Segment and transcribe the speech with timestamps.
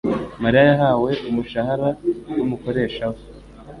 [0.43, 1.89] Mariya yahawe umushahara
[2.35, 3.21] n'umukoresha we.